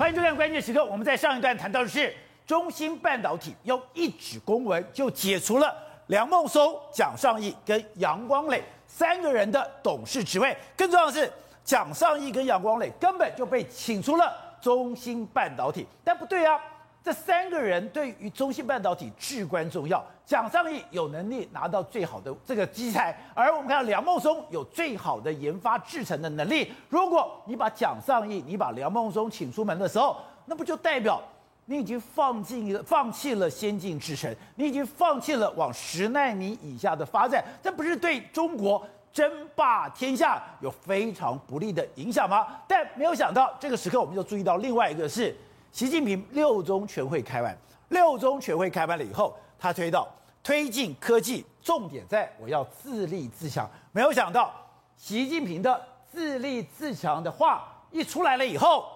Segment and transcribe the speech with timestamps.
[0.00, 0.82] 欢迎收看关键时刻。
[0.82, 2.10] 我们在上一段谈到的是
[2.46, 5.76] 中芯半导体用一纸公文就解除了
[6.06, 10.56] 梁孟松、蒋尚义跟杨光磊三个人的董事职位。
[10.74, 11.30] 更重要的是，
[11.62, 15.86] 蒋尚义跟杨光磊根本就被请出了中芯半导体。
[16.02, 16.58] 但不对啊，
[17.02, 20.04] 这三个人对于中芯半导体至关重要。
[20.26, 26.70] 蒋尚义有能力拿到最好的这个机材，而我们看到梁孟松有最好的研发制程的能力。
[26.88, 30.16] 如果你把蒋尚义、你把梁孟松请出门的时候，
[30.46, 31.20] 那不就代表
[31.64, 37.42] 你已经放弃了、放弃了先进制程，你已经放弃了往十纳米以下的发展？
[37.62, 42.46] 这不是对中国争霸天下有非常不利的影响吗？
[42.68, 45.34] 但没有想到，这个时刻我们就注意到另外一个是，
[45.72, 47.56] 习近平六中全会开完，
[47.88, 50.08] 六中全会开完了以后，他推到。
[50.42, 53.68] 推进科技，重点在我要自立自强。
[53.92, 54.50] 没有想到，
[54.96, 55.78] 习近平的
[56.10, 58.86] 自立自强的话一出来了以后，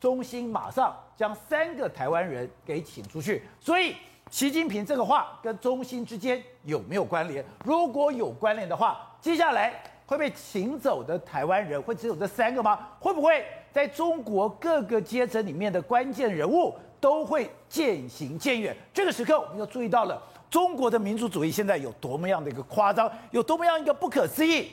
[0.00, 3.42] 中芯马上将三个台湾人给请出去。
[3.60, 3.94] 所以，
[4.30, 7.44] 习近平这个话跟中芯之间有没有关联？
[7.66, 12.78] 如果有关联的话，接下来会被请走的台湾人会只有这三个吗？
[12.98, 18.74] 会不会在中国各个阶层里面的关键人物都会渐行渐远？
[18.94, 20.18] 这个时刻，我们就注意到了。
[20.48, 24.70] 中国的民族主义现在有多么样的一个夸张，有多么样一个不可思议？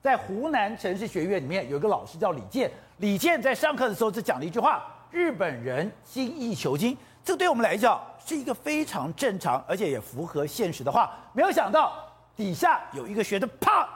[0.00, 11.10] 在湖南城市学院里面有一个老师叫李健，李健在上课的时候只讲了一句话：“日本人精益求精。”这对我们来讲是一个非常正常，而且也符合现实的话。
[11.32, 11.92] 没有想到
[12.36, 13.88] 底下有一个学生啪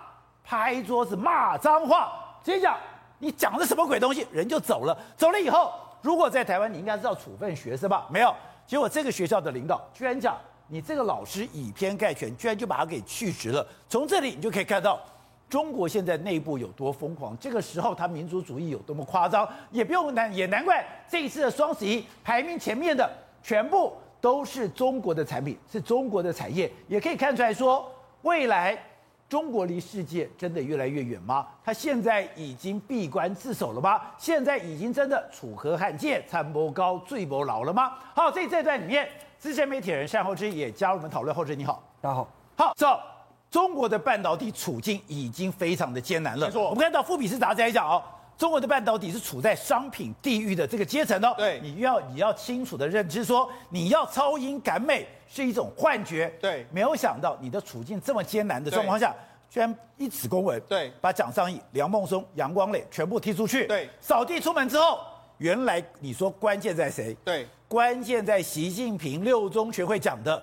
[0.52, 2.12] 拍桌子骂脏话，
[2.44, 2.76] 直接讲
[3.18, 4.94] ：“你讲的什么鬼东西？”人就走了。
[5.16, 5.72] 走了以后，
[6.02, 8.06] 如果在台湾，你应该知道处分学生吧？
[8.10, 8.34] 没有。
[8.66, 10.36] 结果这个学校的领导居然讲。
[10.68, 13.66] 你这个老师以偏概全，居然就把他给去职了。
[13.90, 14.98] 从这里你就可以看到，
[15.48, 17.36] 中国现在内部有多疯狂。
[17.38, 23.10] 这个时候，他民族主义有多么夸张，也不用难，也难怪这一次的双十一排名前面的
[23.42, 26.70] 全部都是中国的产品，是中国的产业。
[26.88, 27.90] 也可以看出来说，
[28.22, 28.78] 未来
[29.32, 31.46] 中国离世界真的越来越远吗？
[31.64, 33.98] 他现在已经闭关自守了吗？
[34.18, 37.92] 现在已经真的楚河汉界，参谋高，醉谋老了吗？
[38.14, 39.08] 好，所以这段里面。
[39.38, 41.34] 资深媒体人单厚之也加入我们讨论。
[41.34, 42.28] 厚之你好，大家好。
[42.58, 43.00] 好，走。
[43.50, 46.48] 中国的半导体处境已经非常的艰难了。
[46.48, 48.02] 没错，我们看到富比士杂志来讲哦，
[48.36, 51.34] 中国的半导体是处在商品地狱的这个阶层哦。
[51.36, 56.32] 对，你要你要清楚的认知说，你要超英赶美是一种幻觉。
[56.40, 59.14] 对，没有想到你的处境这么艰难的状况下，
[59.48, 63.66] 居然一纸公文，对，把蒋尚义、梁孟松、杨光磊全部踢出去。
[63.66, 64.98] 对，扫地出门之后，
[65.38, 67.16] 原来你说关键在谁？
[67.24, 67.46] 对。
[67.68, 70.42] 关键在习近平六中全会讲的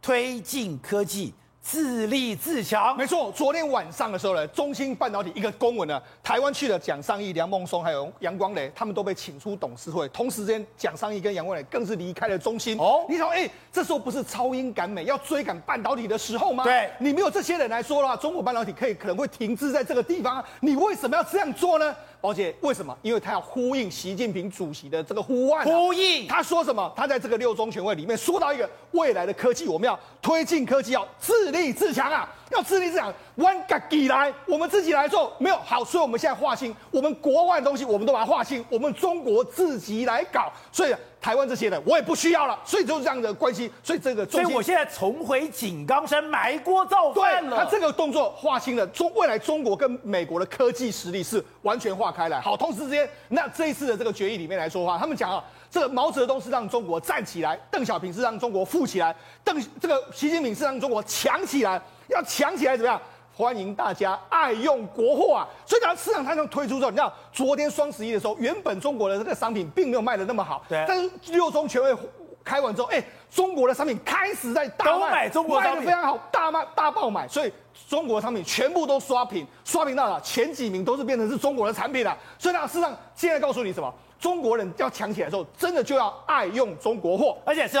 [0.00, 1.34] 推进科技。
[1.62, 3.30] 自立自强，没错。
[3.32, 10.08] 昨天晚上的时候呢，中芯半导体一个公文呢，台湾去了蒋尚义、梁孟松还有杨光磊，他们都被请出董事会。
[10.08, 12.78] 同时间，蒋尚义跟杨光磊更是离开了中芯。
[12.78, 16.64] 哦，你说，哎，这时候不是超英赶美，要追赶半导体的时候吗？
[16.64, 20.42] 对，你没有这些人来说的话，中国半导体可以可能会停滞在这个地方。
[20.60, 21.94] 你为什么要这样做呢？
[22.20, 22.96] 宝姐，为什么？
[23.02, 25.64] 因为他要呼应习近平主席的这个呼唤、啊。
[25.64, 26.92] 呼应，他说什么？
[26.94, 32.28] 他在这个六中全会里面说到一个未来的科技，我们要推进科技，要自立自强啊。
[32.50, 47.58] 要自立自强，，one g 来，我们自己来做没有好，所以我们现在划清，我们国外的东西我们都把它划清，我们中国自己来搞，所以台湾这些的我也不需要了，所以就是这样的关系，所以这个，所以我现在重回井冈山埋锅造饭了。
[47.58, 52.40] 他这个动作划清了中未来中国跟美国的科技实力是完全划开来。
[52.40, 59.14] 好，同时之间，那这一次的这个决议里面来说的话，他们讲啊，这个毛泽东是让中国站起来，邓小平是让中国富起来，
[59.44, 61.80] 邓这个习近平是让中国强起来。
[62.08, 63.00] 要强起来怎么样？
[63.40, 65.48] 欢迎大家爱用国货啊！
[65.64, 70.84] 所以讲市场它就推出之后，你知道昨天双十一的时候，原本中国的这个商品并没有卖的那么好，对。
[70.86, 71.96] 但是六中全会
[72.44, 77.50] 开完之后，哎，中国的商品开始在大卖，买中国卖的非常好，大卖大爆买，所以
[77.88, 82.14] 中国的商品全部都刷屏，刷屏到了前几名都是变成是中国的产品了。
[82.38, 83.90] 所以呢，市场现在告诉你什么？
[84.18, 87.78] 中国人要强起来的时候，真的就要爱用中国货，而且是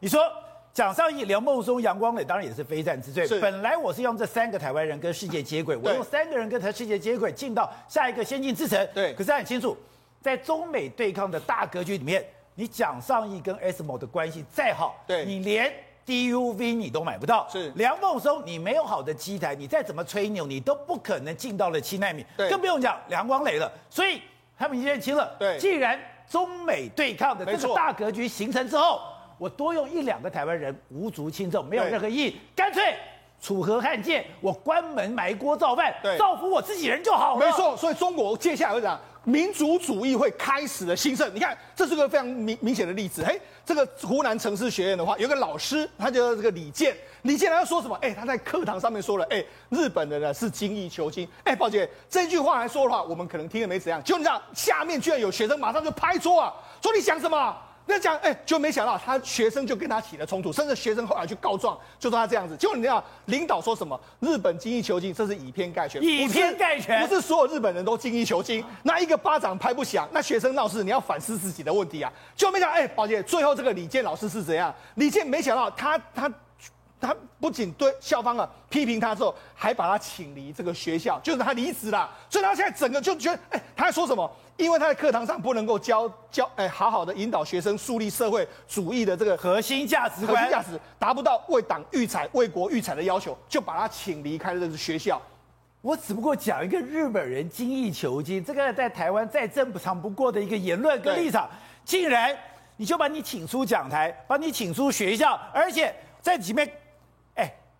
[0.00, 0.22] 你说。
[0.74, 3.28] 蒋尚义、梁孟松、杨光磊当然也是非战之罪。
[3.40, 8.88] 本来我是用这三个台湾人跟世界接轨，我用三个人跟台世界接轨进到下一个先进制程。
[8.94, 9.12] 对。
[9.12, 9.76] 可是很清楚，
[10.22, 12.24] 在中美对抗的大格局里面，
[12.54, 15.70] 你蒋尚义跟 ASML 的关系再好，对，你连
[16.06, 17.46] DUV 你都买不到。
[17.50, 17.70] 是。
[17.76, 22.24] 梁孟松，你没有好的机台，你再怎么吹牛，你都不可能进到了七纳米。
[22.34, 22.48] 对。
[22.48, 23.70] 更不用讲梁光磊了。
[23.90, 24.22] 所以
[24.58, 25.36] 他们已经认清了。
[25.38, 25.58] 对。
[25.58, 29.02] 既然中美对抗的这个大格局形成之后。
[29.42, 32.36] 我多用一两个台湾人无足轻重，没有任何意义。
[32.54, 32.94] 干脆
[33.40, 37.44] 楚河汉界，我关门埋锅造饭，造福我自己人就好了。
[37.44, 41.28] 没错，所以中国接下来会讲民族主义会开始的兴盛。
[41.34, 43.24] 你看，这是个非常明明显的例子。
[43.24, 46.96] 嘿，这个湖南城市学院的话，有个老师，他叫这个李健。
[47.22, 47.98] 李健他要说什么？
[48.00, 51.26] 哎，他在课堂上面说了，哎，日本人呢是精益求精。
[51.42, 54.00] 哎，宝姐，这句话来说的话，我们可能听了没怎样。
[54.04, 57.56] 就你知道，下面居然有学生马上就拍桌啊，说你想什么？
[57.86, 62.56] 那讲，哎，就没想到他学生就跟他起了冲突，甚至学生后来去告状，就说他这样子。
[62.56, 63.98] 结果你知道，领导说什么？
[64.20, 66.02] 日本精益求精，这是以偏概全。
[66.02, 68.64] 以偏概全不，不是所有日本人都精益求精。
[68.84, 72.12] 那一个巴掌拍不响，那学生闹事，你要反思自己的问题啊。
[72.36, 74.74] 就没想到，哎，宝姐，最后这个李健老师是怎样？
[74.94, 76.32] 李健没想到他他。
[77.02, 82.08] 他不仅对校方啊批评他之后，还把他请离这个学校，就是他离职了。
[82.30, 84.30] 所以他现在整个就觉得，哎，他在说什么？
[84.56, 95.20] 因为他在课堂上不能够教教，哎，好好的引导学生树立社会主义的这个核心价值观，核心价值达不到为党育才、为国育才的要求，就把他请离开了这个学校。
[95.80, 101.50] 我只不过讲一个日本人精益求精，这个在台湾再正常不过的一个言论跟立场，
[101.84, 102.36] 竟然
[102.76, 106.70] 你就把你请出讲台，把你请出学校，而且在里面。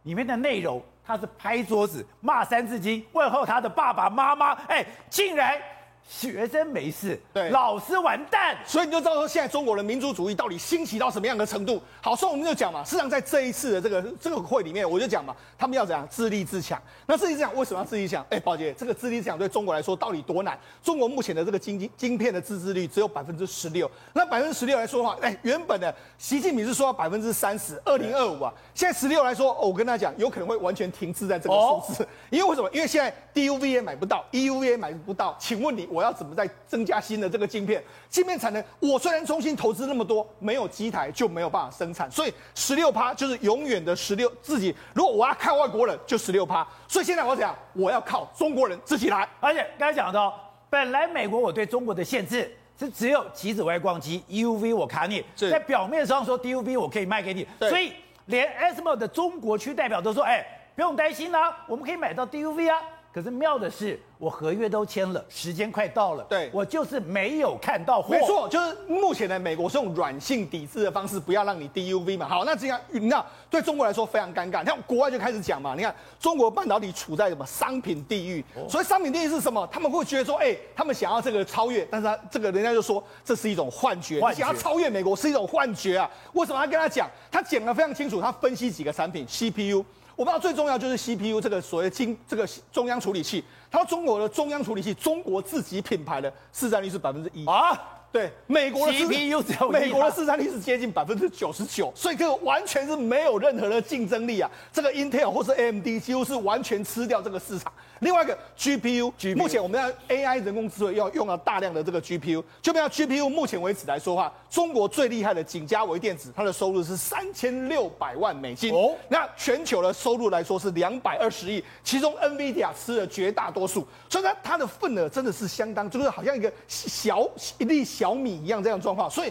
[0.02, 5.60] 里面的内容，他是拍桌子骂三字经，问候他的爸爸妈妈，哎，竟然。
[6.08, 11.80] 学生没事，对，老师完蛋，所以你就知道说现在中国的民族主义到底兴起到什么样的程度。
[12.02, 16.80] 好，所以我们就讲嘛，事实上在这一次的这个这个会里面，我就讲嘛，他们要怎样自立自强。
[17.06, 18.24] 那自立自强为什么要自立自强？
[18.28, 20.58] 哎，宝杰，这个自立自强对中国来说到底多难？
[20.82, 23.90] 中国目前的这个晶晶晶片的自制率只有百分之十六。
[24.12, 32.02] 那百分之十六来说的话，哎，原本的习近平是说要百分之三十，二零二五啊，现在十六来说，哦，我跟他讲，有可能会完全停滞在这个数字。
[32.02, 32.68] 哦、因为为什么？
[32.72, 35.34] 因为现在 DUV 也买不到，EUV 也买不到。
[35.38, 44.74] 请问你，我要怎么再增加新的这个晶片，晶片产能，我虽然中芯投资那么多，没有机台就没有办法生产，所以十六趴就是永远的十六自己。
[44.94, 46.66] 如果我要靠外国人，就十六趴。
[46.88, 49.28] 所以现在我讲，我要靠中国人自己来。
[49.40, 50.34] 而且刚才讲到，
[50.70, 57.92] 本来美国我对中国的限制是只有极紫外光机 EUV 我卡你，在表面上说 DUV 我可以卖给你，所以
[58.26, 60.44] 连 ASML 的中国区代表都说，哎，
[60.74, 62.80] 不用担心啦，我们可以买到 DUV 啊。
[63.12, 68.08] 可是妙的是，我合约都签了，时间快到了，对，我就是没有看到货。
[68.10, 72.26] 没错，就是目前的美国是用软性抵制的方式，不要让你 DUV 嘛。
[72.26, 74.60] 好，那这样，那对中国来说非常尴尬。
[74.60, 78.42] 你看国外就开始讲嘛，你看中国半导体处在什么商品地狱？
[78.56, 79.68] 哦、所以商品地狱是什么？
[79.70, 86.10] 他们会觉得说，哎、欸，他们想要这个超越，但是他这个人家就说这是一种幻觉，幻觉，你想要超越美国是一种幻觉啊。
[86.32, 86.58] 为什么？
[86.58, 89.84] 要跟他讲，他讲的非常清楚，他分析几个产品，CPU。
[90.14, 97.78] 我不知道最重要就是 CPU 这个所谓晶这个中央处理器，它中国的中央处理器，中国自己品牌的市占率是百分之一啊。
[98.12, 104.50] 对，美国的 CPU 只有美国的市占率是接近百分之九十九，所以这个完全是没有任何的竞争力啊。
[104.70, 107.72] 这个 Intel 或是 AMD 几乎是完全吃掉这个市场。
[108.00, 118.94] 另外一个 GPU，目前我们要 AI 人工智慧要用到大量的这个 GPU，就比如 GPU 目前为止来说的话，中国最厉害的景嘉微电子，它的收入是三千六百万美金哦。
[119.08, 127.26] 那全球的收入来说是两百二十亿，其中 NVIDIA 吃了绝大多数，所以它它的份额真的是相当，就是好像一个小
[127.56, 128.01] 一粒小。
[128.02, 129.30] 小米一样这样状况，所以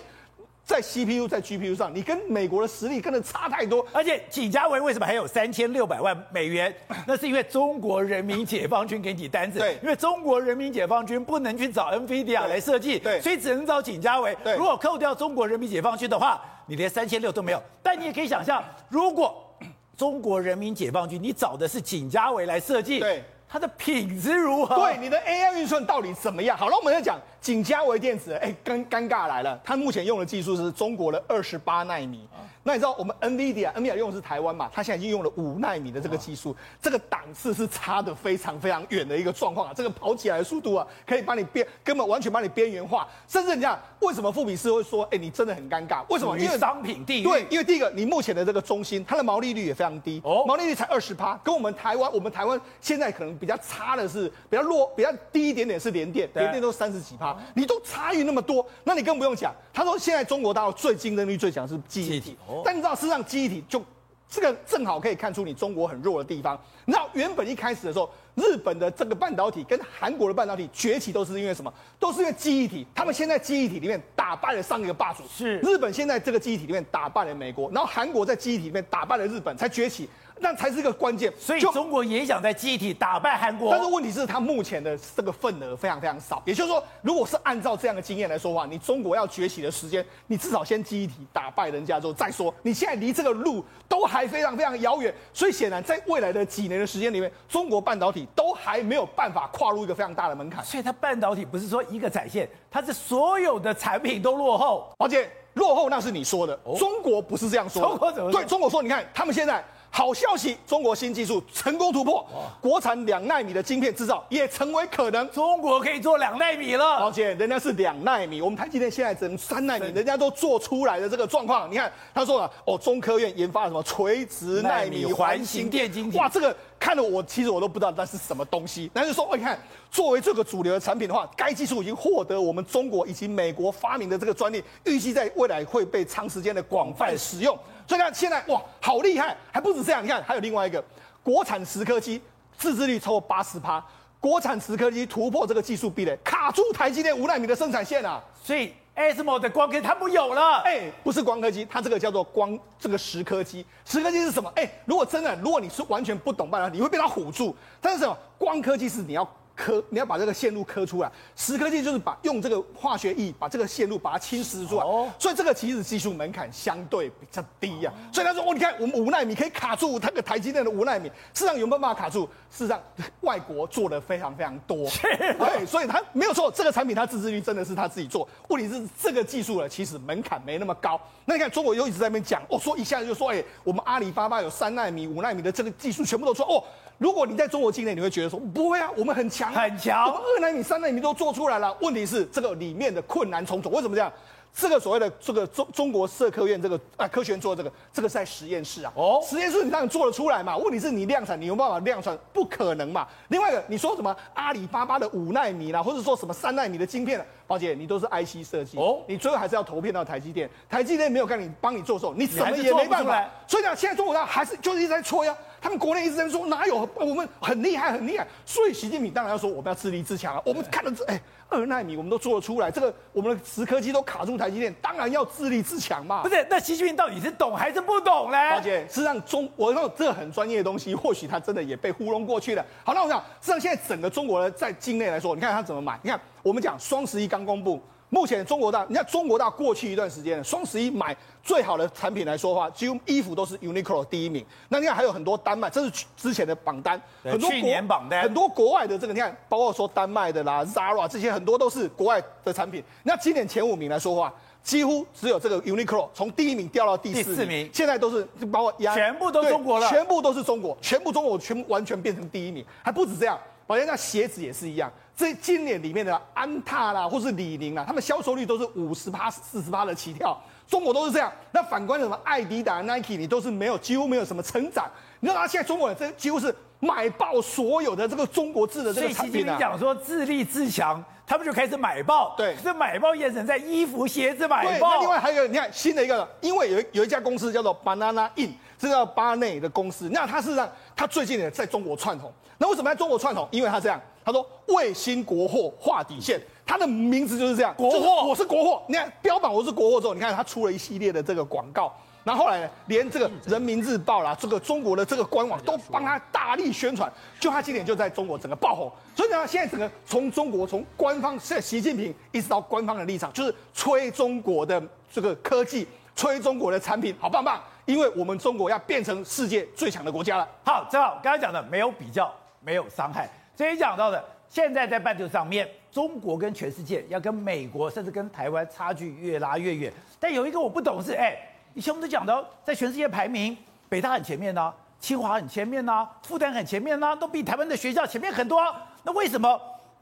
[0.64, 3.86] 在 CPU 在 GPU 上，你跟美国的实力真的差太多。
[3.92, 6.74] 而且景嘉维为什么还有三千六百万美元？
[7.06, 9.60] 那是因为中国人民解放军给你单子。
[9.60, 14.34] 对，因为中国人民解放军不能去找 NVIDIA 来设计，对，所以只能找景嘉维。
[14.42, 17.62] 对，如果扣掉中国人民解放军的话，你连三千六都没有。
[17.84, 19.54] 但你也可以想象，如果
[19.98, 24.76] 中国人民解放军你找的是景嘉维来设计，对，它的品质如何？
[24.76, 26.58] 对，你的 AI 运算到底怎么样？
[26.58, 27.20] 好了，我们再讲。
[27.42, 29.60] 景嘉微电子，哎，尴尴尬来了。
[29.64, 32.30] 它目前用的技术是中国的二十八纳米。
[32.64, 34.70] 那你知道我们 NVIDIA，NVIDIA 用的是台湾嘛？
[34.72, 39.74] 它现在已经用了五纳米的这个技术，这个档次是差的非常非常远的一个状况啊。
[39.76, 43.08] 这个跑起来的速度啊，可以把你边根本完全把你边缘化。
[43.28, 46.06] 甚至你讲，为什么富比士会说，哎，你真的很尴尬？
[46.10, 46.38] 为什么？
[46.38, 47.24] 因为商品地域。
[47.24, 58.02] 对，因为第一个，你目前的这个中心，它的毛利率也非常低，哦，毛利率才二十趴，跟我们台湾，我们台湾现在可能比较差的是比较弱、比较低一点点是联电，联电都三十几趴，你都差。
[58.02, 59.54] 差异那么多，那你更不用讲。
[59.72, 63.80] 他说现在中国大陆最竞争力最强是记忆体，但你知道，事实上记忆体就
[64.28, 66.60] 这个正好可以看出你中国很弱的地方。
[66.84, 71.72] 你知道原本一开始的时候，日本的这个半导体跟韩国的半导体崛起都是因为什么？
[72.00, 72.86] 都是因为记忆体。
[72.96, 80.10] 他们现在记忆体里面打败了上一个霸主，是日本现在这个记忆体里面打败了美国，然后韩国在记忆体里面打败了日本才崛起。
[80.42, 83.72] 那才是一个关键，所以中国也想在记忆体打败韩国。
[83.72, 86.42] 但是问题是，它目前的这个份额非常非常少。
[86.46, 92.54] 也就是说，如果是按照这样的经验来说的话，你中国要崛起的时间，你至少先记忆体打败人家之后再说。
[92.64, 95.14] 你现在离这个路都都还非常非常遥远。
[95.32, 100.66] 所以显然，在未来的几年的时间里面，中国半导体都还没有办法跨入一个非常大的门槛。
[100.66, 104.92] 所以它半导体不是说一个产线，它是所有的产品都落后。
[104.98, 107.88] 而且落后那是你说的，哦、中国不是这样说的。
[107.90, 108.32] 中国怎么？
[108.32, 109.64] 对，中国说，你看他们现在。
[109.94, 112.26] 好消息，中国新技术成功突破，
[112.62, 115.30] 国产两纳米的晶片制造也成为可能。
[115.32, 121.70] 中国可以做两纳米了，而且人家是两纳米，我们台积电现在只能三纳米，人家都做出来的这个状况。
[121.70, 128.90] 你看，他说了，哦，中科院研发了什么垂直纳米环形电晶体，哇，这个看了我其实我都不知道那是什么东西。
[128.94, 129.60] 但是说，你看，
[129.92, 137.58] 作为这个主流的产品的话，该技术已经获得我们中国以及美国发明的这个专利，预计在未来会被长时间的广泛使用。
[137.92, 140.02] 所以看现在哇，好厉害，还不止这样。
[140.02, 140.82] 你看，还有另外一个
[141.22, 142.22] 国产蚀刻机，
[142.58, 143.84] 自制率超过八十趴，
[144.18, 148.24] 国产蚀刻机突破这个技术壁垒，卡住台积电五奈米的生产线啊。
[148.42, 153.66] 所以 ASML 的光刻机它不有了，哎、不是光刻机，它这个叫做光这个蚀刻机。
[153.86, 154.50] 蚀刻机是什么？
[154.56, 157.54] 哎、如果真的，如果你是完全不懂半导体，你会被它唬住。
[157.82, 158.18] 但是什么？
[158.38, 159.30] 光刻机是你要。
[159.62, 168.10] 刻你要把这个线路刻出来，蚀刻技就是把用这个化学液把这个线路把它侵蚀出来，哦、所以这个其实技术门槛相对比较低呀、啊。
[168.12, 172.28] 所以他说哦，你看我们五奈米可以卡住它个台积电的五奈米，事实上有没有办法卡住？
[172.50, 172.82] 事实上
[173.22, 174.90] 外国做的非常非常多，
[175.38, 178.28] 对，所以他没有错，这个产品它自制率真的是他自己做。
[178.50, 181.00] 问题是这个技术呢，其实门槛没那么高。
[181.26, 186.64] 那你看中国又一直在那边讲，哦，说一下子就说，哎，我们阿里巴巴有三纳米、五纳米的这个技术全部都说哦。
[187.02, 191.76] 如果你在中国境内，你会觉得说不会啊，我们很强，很强，我们二纳米、三纳米都做出来了。
[191.82, 194.14] 问题是这个里面的困难重重，为什么这样？
[194.54, 198.94] 这个所谓的这个中中国社科院这个啊科学院做的这个，这个是在实验室啊。
[198.96, 200.56] 哦，实验室你当然做得出来嘛？
[200.58, 202.16] 问题是你量产，你有办法量产？
[202.32, 203.08] 不可能嘛。
[203.30, 210.48] 另外一个，你说什么阿里巴巴的五纳米啦，或者说什么三纳米的晶片，宝姐，你都是 IC 设计哦，你最后还是要投片到台积电。
[210.70, 213.28] 台积电没有干你帮你做的时候，你什么也没办法。
[213.48, 215.36] 所以讲，现在中国它还是就是一直在催啊。
[215.62, 220.42] 他们国内一直在说哪有我们很厉害很厉害，所以习近平当然要说我们要自立自强啊。
[220.44, 226.24] 我们看了这哎二纳米我们都做得出来，这个我们的蚀刻机都卡住台积电，当然要自立自强嘛。
[226.24, 228.38] 不是，那习近平到底是懂还是不懂呢？
[228.50, 232.66] 宝姐，事实上中我说这很专业的东西，或许他真的也被糊弄过去了。
[232.84, 236.00] 好，那我想，事实上现在整个中国的在境内来说，你看他怎么买？
[236.02, 237.80] 你看我们讲双十一刚公布。
[238.12, 244.46] 目前中国大，你看中国大过去一段时间，双十一买最好的产品来说的话，几乎衣服都是 Uniqlo 第一名。
[244.68, 252.84] 那你看还有很多丹麦，这是之前的榜单，很多去年榜单，很多国外的这个，你看包括说丹麦的啦，Zara 这些很多都是国外的产品。
[253.04, 263.40] 那今年前五名来说的话，几乎只有这个 Uniqlo 从第一名掉到第四名，第四名现在都是包括全部都中国了，全部都是中国，全部中国全部完全变成第一名，还不止这样。
[263.68, 264.92] 好像那鞋子也是一样，
[265.22, 270.36] 这今年里面的安踏啦，或是李宁啦，他们销售率都是五十趴、四十趴的起跳，
[270.68, 271.32] 中国都是这样。
[271.52, 274.90] 那反观什么艾迪达、Nike，你都是没有，几乎没有什么成长。
[275.20, 279.54] 你知道，他现在中国人这几乎是买爆所有的这个中国制的这个产品啊。
[279.54, 282.34] 你讲说自立自强，他们就开始买爆。
[282.36, 284.96] 对，这买爆验证在衣服、鞋子买爆。
[284.96, 288.50] 那另外还有一个，你看新的一个，因为有有一家公司叫做 Banana Inn，
[288.82, 290.10] 这叫巴内的公司。
[290.12, 292.34] 那他是让他最近也在中国窜红。
[292.58, 293.48] 那为什么在中国窜红？
[293.52, 298.82] 因为他这样，他说为新国货划底线，他的名字就是这样，国货，我是国货。
[298.88, 301.92] 你看标榜我是国货之后，你看他出了一系列的这个广告，
[302.24, 308.92] 然后后来呢，连这个人民日报啦，这个中国的这个官网都帮他大力宣传，就他今年就在中国整个爆红。
[309.16, 320.48] 所以呢，现在整个从中国从官方，现在习近平一直到官方的立场，就是吹中国的这个科技，吹中国的产品，好棒棒，因为我们中国要变成世界最强的国家了。
[320.66, 322.34] 好，正好刚才讲的没有比较。
[322.64, 329.92] 没有伤害，所以讲到的，现在在半球上面，中国跟全世界要跟美国，甚至跟台湾差距越拉越远。
[330.20, 331.36] 但有一个我不懂是，哎，
[331.74, 333.58] 以前我们都讲到，在全世界排名，
[333.90, 338.88] 北大很前面呢、啊，清华很前面呢、啊，复旦很前面呢、啊，都比台湾的学校前面很多、啊。
[339.02, 339.60] 那为什么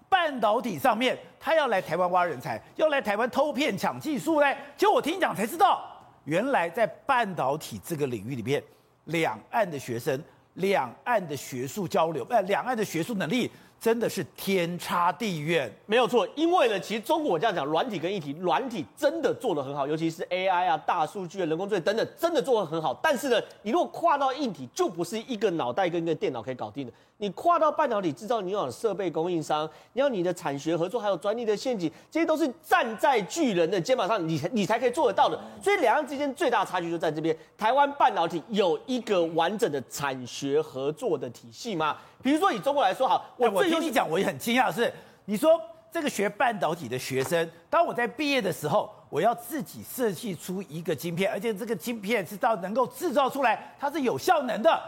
[0.09, 4.53] 半导体上面他要来台湾挖人才，要来台湾偷骗抢技术呢？
[4.75, 5.89] 结果我听讲才知道，
[6.25, 8.63] 原来在半导体这个领域里面，
[9.05, 10.21] 两岸的学生。
[10.55, 13.49] 两岸的学术交流，呃，两岸的学术能力
[13.79, 16.27] 真的是天差地远，没有错。
[16.35, 22.93] 因为呢，其实中国我这样讲，软体跟硬体，软体真的做得很好，尤其是 AI 啊、大数据啊、人工智能等等，真的做得很好。
[23.01, 26.91] 但是呢，你如果跨到硬体，就不是一个脑袋跟一个电脑可以搞定的。
[27.21, 35.37] 你跨到半导体制造，你要有设备供应商，你要你的产学合作，还有专利的陷阱，这些都是站在巨人的肩膀上，你你才可以做得到的。
[35.61, 37.35] 所以两岸之间最大的差距就在这边。
[37.57, 41.97] 台湾半导体有一个完整的产学合作的体系吗？
[42.23, 44.93] 比如说以中国来说，好，我我听你讲，我也很惊讶的是，
[45.25, 45.59] 你说
[45.91, 54.81] 这个学半导体的学生，当我在毕业的时候，我要自己设计出一个晶片，而且这个晶片是到能够制造出来，它是有效能的。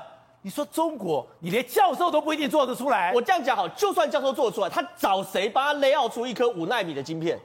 [0.44, 3.12] 你说中国，你连教授都不一定做得出来。
[3.14, 7.40] 我这样讲好，就算教授做得出来，他找谁帮他勒奥出一颗五纳米的晶片？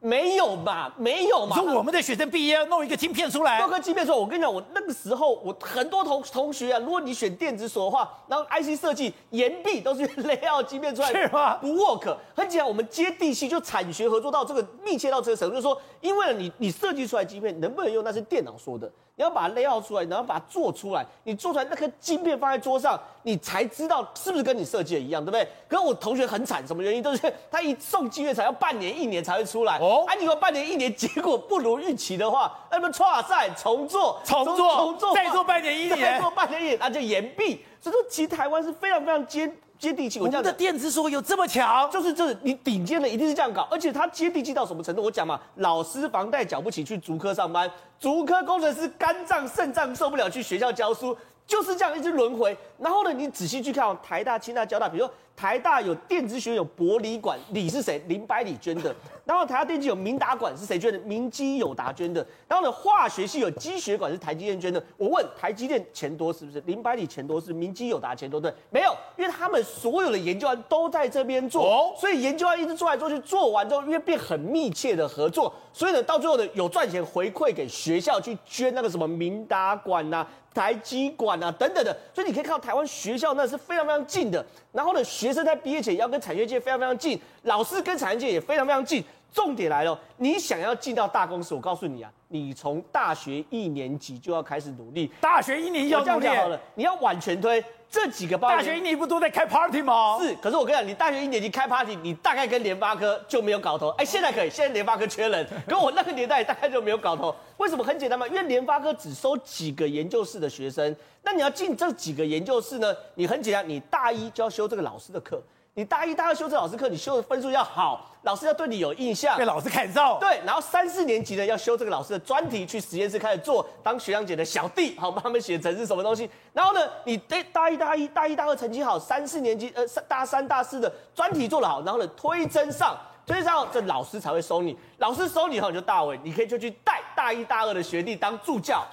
[0.00, 1.54] 没有吧，没有嘛。
[1.56, 4.18] 说我们的学生毕业要弄一个晶片出来，弄个晶片出来。
[4.18, 11.56] 我跟你讲，我那个时候我很多同同学啊，如果你选电子所的话，然后 IC 设计研毕都是 layout 晶片出来，是吗？
[11.56, 12.16] 不 work。
[12.34, 18.90] 很简单，我们接地气，就产学合作到这个密切到这个程度，就是说，因为你你设计出来晶片能不能用，那是电脑说的。
[19.16, 21.04] 你要把它 layout 出来，然后把它做出来。
[21.24, 25.46] 你做出来那颗晶片放在桌上，你才知道是不是跟你设计的一样，对不对？
[25.68, 27.02] 可是我同学很惨，什么原因？
[27.02, 29.76] 都是他一送晶片才要半年、一年才会出来。
[29.78, 37.64] 哦，哎、啊，你说半年、一年，结果不如预期的话，那么跨赛重做、重做、重做，再做半年、一年，再做半年、一年，那就延毕。
[37.80, 40.20] 所以说，其实台湾是非常非常接接地气。
[40.20, 45.02] 我们的电子所有这么强，就是这你顶尖的一定是这样搞，而且他接地气到什么程度？
[45.02, 47.66] 我讲嘛，老师房贷缴不起，去竹科上班；
[47.98, 51.16] 竹科工程师肝脏、肾脏受不了，去学校教书，
[51.50, 52.56] 就是这样一直轮回。
[52.78, 55.12] 然后呢，你仔细去看哦台大、清大、交大，比如说。
[55.36, 57.98] 台大有电子学有博理馆，理是谁？
[58.08, 58.94] 林百里捐的。
[59.24, 60.98] 然后台大电机有明达馆是谁捐的？
[60.98, 62.26] 明基友达捐的。
[62.46, 64.84] 然后呢，化学系有机学馆是台积电捐的。
[64.98, 66.60] 我问台积电钱多是不是？
[66.66, 68.52] 林百里钱多是明基友达钱多对？
[68.68, 81.96] 没有，因为他们所有的研究案都在这边做，哦、所以研究案一直做来做去，做完之后因为变很密切的合作，所以呢，到最后呢有赚钱回馈给学校去捐那个什么明达馆呐、台积管啊等等的。
[82.14, 84.44] 所以你可以看到台湾学校那是非常非常近的。
[84.72, 89.04] 然后呢，学生在毕业前要跟产业界非常非常近，老师跟产业界也非常非常近。
[89.32, 95.10] 重点来了，你想要进到大公司，我告诉你啊，你从大学一年级就要开始努力。
[95.20, 98.38] 大学一年级要这样讲好了，你要往前推这几个。
[98.38, 100.16] 大学一年级不都在开 party 吗？
[100.20, 103.88] 是，可是我跟你讲，你大学一年级开 party，你大概跟联发科就没有搞头。
[103.98, 107.34] 哎，现在可以，现在联发科缺人， 跟我那个年代大概就没有搞头。
[107.56, 107.82] 为什么？
[107.82, 110.94] 很简单嘛，因为联发科只收几个研究室的学生，
[111.24, 112.94] 那你要进这几个研究室呢？
[113.16, 115.42] 你很简单，你大一就要修这个老师的课。
[115.74, 120.18] 你大一、大二修这老师课，你修的分数要好，老师要对你有印象，被老师看中。
[120.18, 126.28] 对，然后三四年级呢要修这个老师的专题，去实验室开始做，当学长姐的小弟，好帮他们写程式什么东西。
[126.52, 138.84] 然后呢，你大大一、大一、大一、大二成绩好，三四年级呃大三、大四的专题做得好，然后呢推甄上，推甄上这老师才会收你，老师收你后你就大伟，你可以就去带大一、大二的学弟当助教。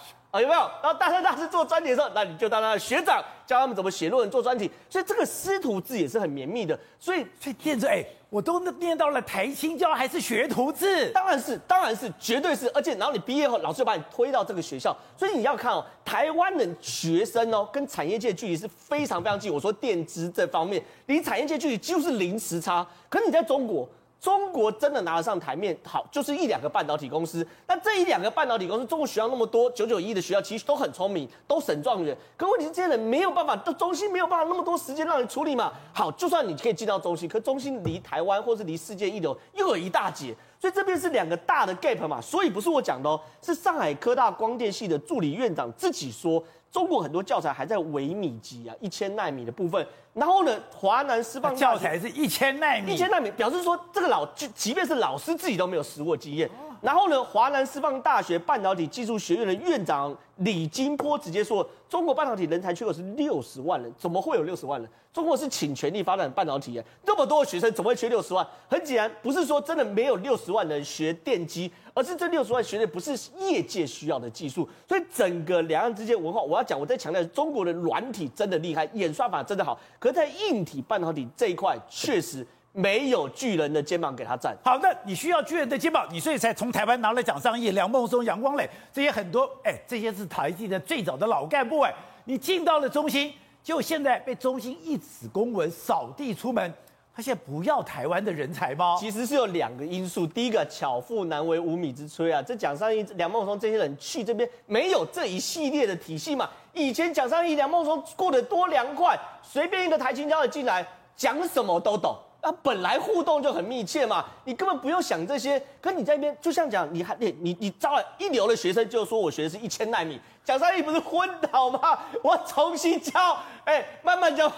[0.42, 0.60] 有没有？
[0.82, 4.70] 然后大三、大四做专题的时候，那你就当他的学长，教他们怎么写论文、做专题。
[4.90, 6.78] 所以这个师徒制也是很绵密的。
[7.00, 11.10] 所以，所以电子，哎，我都念到了台清交，还是学徒制？
[11.12, 12.70] 当然是，当然是，绝对是。
[12.74, 14.96] 而且，然后你毕业后，老师就把你推到这个学校。
[15.16, 19.54] 所以你要看哦，台湾的学生哦，跟产业界距离是非常非常近。
[19.54, 22.86] 我说电资这方面，离产业界距离几乎是零时差。
[23.10, 23.88] 可是你在中国。
[24.20, 27.48] 中国真的拿得上台面，好，就是一两个半导体公司。
[27.68, 32.18] 那这一两个半导体公司，中国学校那么多，九九一的学校其实都很聪明，都省状元。
[32.36, 35.72] 可问题是这些人没有办法，都中心没有办法那么多时间让你处理嘛。
[35.94, 42.20] 好，就算你可以进到中心，可中心离台湾或是离世界一流又有一大截，所以这边是两个大的 gap 嘛。
[42.22, 46.44] 所以不是我讲的哦，是上海科大光电系的助理院长自己说。
[46.70, 49.88] 中国很多教材还在微米级啊，一千纳米的部分。
[50.14, 56.48] 然后呢，华南师范教材是一千纳米，一千纳米表示说这个老就即便是老师自己都没有实握经验。
[56.82, 64.90] 然后呢，华南师范大学半导体技术学院的院长李金波直接说，中国半导体人才缺口是六十万人，怎么会有六十万人？
[65.12, 68.46] 中国是倾全力发展半导体，那么多学生怎么会缺六十万？
[68.70, 74.70] 很显然，不是说真的没有六十万人学电机，而是这六十万学的不是业界需要的技术。
[74.88, 82.46] 所以整个两岸之间文化，我要讲，我在强调，中国的软体真的厉害，演算法真的好，可在硬体半导体这一块，确实。
[82.78, 84.56] 没有巨人的肩膀给他站。
[84.64, 91.92] 好的，你需要巨人的肩膀，你所以才从台湾拿了蒋尚义、梁孟松、杨光磊这些很多，哎，这些是台积的最早的老干部，哎，
[92.26, 96.72] 你进到了中心，就现在被中心一纸公文扫地出门，
[97.16, 98.96] 他现在不要台湾的人才吗？
[99.00, 112.16] 其实是有两个因素，第一个巧妇难为无米之炊啊，这蒋尚义、梁孟松这些人去这边没有这一系列的体系嘛，以前蒋尚义、梁孟松过得多凉快，随便一个台青交的进来，讲什么都懂。
[112.42, 115.62] 那本来互动就很密切嘛，你根本不用想这些。
[115.82, 122.00] 可你在那边就像讲，你还你你你招了一流的学生，就说我学的是一千纳米，蒋尚义不是昏倒吗？
[122.24, 124.52] 我要重新教，哎、慢慢教，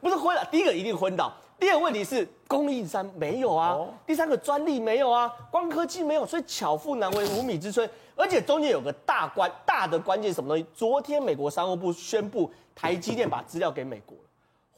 [0.00, 0.42] 不是昏倒。
[0.44, 7.88] 第一个一定昏倒，第二个问题是供应商没有啊，第三个专利没有啊，光科技没有，所以巧妇难为无米之炊。
[8.16, 10.66] 而且中间有个大关大的关键什么东西？
[10.74, 14.24] 昨天美国商务部宣布，台积电把资料给美国了。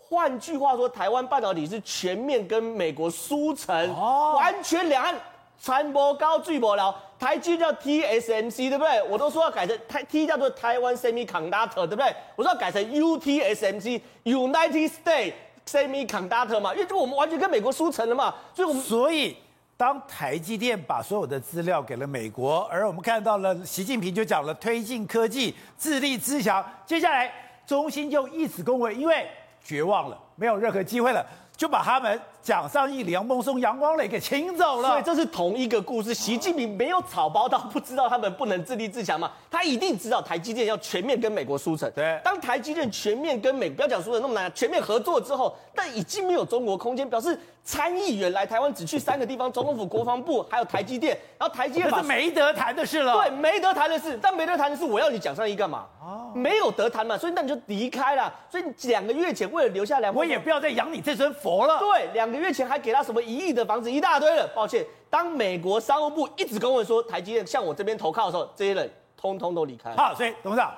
[0.09, 5.15] 换句话说，台湾半导体是全面跟美国输成，哦完全两岸
[5.63, 6.95] 传播高巨薄了。
[7.19, 9.03] 台积叫 TSMC 对不对？
[9.03, 12.15] 我都说要改成台 T 叫做台湾 Semiconductor 对不对？
[12.37, 15.33] 我说要改成 UTSMC United States
[15.67, 19.37] Semiconductor 嘛，因为就我们完全跟美国输成了嘛，所以我们所以，
[19.77, 26.65] 当台积电把所有的资料给了美国，而我们看到了习近平就讲了推进科技，自立自强。
[26.87, 27.31] 接下来，
[27.67, 29.29] 中芯就以此恭维，因为
[29.69, 31.23] 绝望了，没有任何机会了，
[31.55, 34.89] 就把他们蒋尚义、梁孟松、杨光磊给请走了。
[34.89, 36.15] 所以这是同一个故事。
[36.15, 39.31] 习近平没有草包到不知道他们不能自立自强吗？
[39.51, 41.91] 他一定知道台积电要全面跟美国输成。
[41.95, 51.15] 对，当台积电全面跟美，不要讲输成那么难，全面合作之后，但已经没有中国空间，表示参议员来台湾只去三个地方：总统府、国防部，还有台积电。
[51.39, 53.13] 然后台积电这是没得谈的事了。
[53.13, 54.19] 对，没得谈的事。
[54.23, 55.87] 但没得谈的事，我要你蒋尚义干嘛？
[56.01, 58.35] 哦，没有得谈嘛，所以那你就离开了。
[58.49, 61.79] 所以两个月前为了留下梁，我也不要再养你这尊佛了。
[61.79, 64.51] 对，两个月前还给他什么一亿的房子一大堆了。
[64.55, 69.97] 抱歉，当美国商务部一直跟我说台积电向我这边投靠的时候，这些人通通都离开了。
[69.99, 70.73] 好，所以董事长，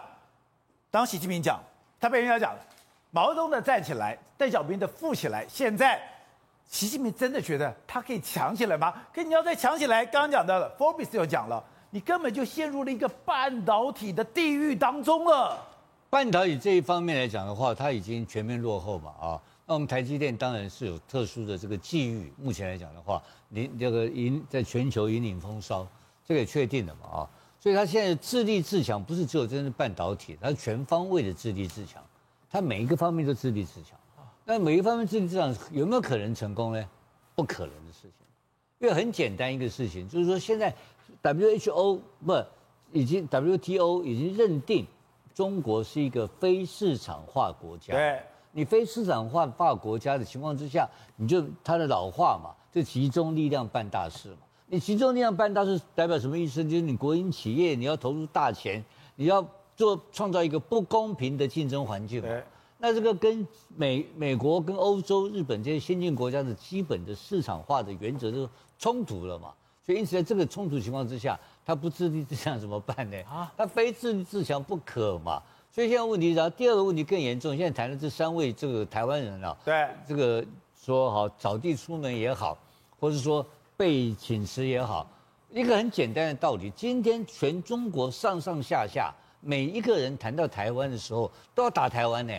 [0.90, 1.62] 当习近平讲，
[2.00, 2.52] 他被人家讲，
[3.12, 6.02] 毛泽东的站起来，邓小平的富起来，现在
[6.70, 8.94] 习近平真的觉得他可以强起来吗？
[9.12, 15.58] 可你要再强起来，刚刚讲到了，Forbes 又讲了，你根本就陷入了一个半导体的地狱当中了。
[16.08, 19.42] 半导体这一方面来讲的话，它已经全面落后嘛啊。
[19.66, 25.84] 那我们台积电当然是有特殊的这个际遇，目前来讲的话，你这个引在全球引领风骚，
[26.24, 27.30] 这个也确定了嘛啊。
[27.58, 32.00] 所以它现在自立自强，不是只有真的半导体，它是全方位的自立自强，
[32.48, 33.98] 它每一个方面都自立自强。
[34.50, 36.84] 那每一方面自立自强有没有可能成功呢？
[37.36, 38.12] 不可能的事情，
[38.80, 40.74] 因为很简单一个事情，就是说现在
[41.22, 42.44] WHO 不
[42.90, 44.84] 已经 WTO 已经认定
[45.32, 47.94] 中国是一个非市场化国家。
[47.94, 54.38] 对，你非市场化化国家的情况之下，你就它的老话嘛，就集中力量办大事嘛。
[54.66, 56.64] 你集中力量办大事代表什么意思？
[56.64, 58.84] 就是你国营企业你要投入大钱，
[59.14, 62.28] 你要做创造一个不公平的竞争环境嘛。
[62.80, 69.52] 那这个跟美美国、跟欧洲、日本这些先进国家的基本的市场化的原则都冲突了嘛。
[69.86, 73.16] 所以因此在这个冲突情况之下，他不自立自强怎么办呢？
[73.28, 75.42] 啊，他非自立自强不可嘛。
[75.70, 77.56] 所以现在问题，然后第二个问题更严重。
[77.56, 82.58] 现在谈的这三位这个台湾人啊，对，这个说好扫地出门也好，
[82.98, 83.46] 或者说。
[83.76, 85.10] 被请辞也好，
[85.48, 86.70] 一个很简单的道理。
[86.76, 92.34] 今天全中国上上下下每一个人谈到台湾的时候，都要打台湾呢，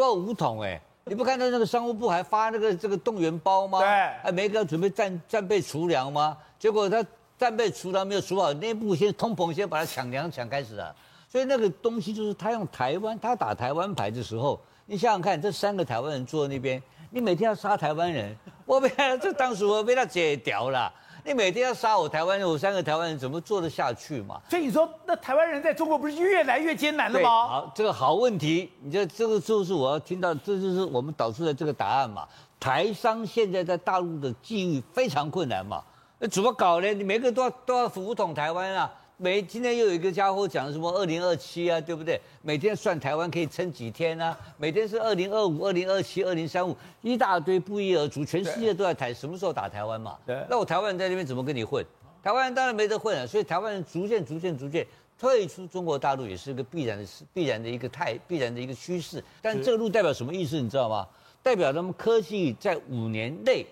[0.00, 0.80] 都要武统哎。
[1.04, 3.80] 你不看到那个商务部还发那个这个动员包吗？
[3.80, 3.86] 对，
[4.22, 6.38] 还每个人准备战战备储粮吗？
[6.58, 7.04] 结果他
[7.36, 10.94] 战备储粮没有储好，内部先通膨，先把它抢粮抢开始了。
[11.28, 16.82] 所以那个东西就是他用台湾，他打台湾牌的时候，你想想看，这三个台湾人坐在那边。
[17.10, 18.34] 你每天要杀台湾人，
[18.64, 18.88] 我被
[19.20, 20.90] 这当时我被他解掉了。
[21.24, 24.40] 你每天要杀我台湾人，我三个台湾人怎么做得下去嘛？
[24.48, 27.28] 所以你说，那台湾人在中国不是越来越艰难了吗？
[27.48, 32.26] 好，这个好问题，你这这个就是我要听到，这就是我们导出的这个答案嘛。
[32.58, 35.82] 台商现在在大陆的境遇非常困难嘛，
[36.18, 36.92] 那怎么搞呢？
[36.92, 38.90] 你每个都要都要服从台湾啊。
[39.22, 42.18] 每今天又有一个家伙讲什么二零二七啊，对不对？
[42.40, 44.34] 每天算台湾可以撑几天啊？
[44.56, 50.16] 每天是二零二五、二零二七、二零三五，一大堆不一而足，全世界都在谈什么时候打台湾嘛？
[50.24, 50.42] 对。
[50.48, 51.84] 那我台湾人在那边怎么跟你混？
[52.22, 54.86] 台湾人当然没得混了，所以台湾人逐渐、逐渐、逐渐
[55.18, 59.22] 退出中国大陆，也是一个必然的、必然的一个态、必然的一个趋势。
[59.42, 60.58] 但这个路代表什么意思？
[60.58, 61.06] 你知道吗？
[61.42, 63.66] 代表他们科技在五年内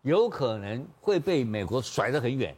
[0.00, 2.56] 有可能会被美国甩得很远。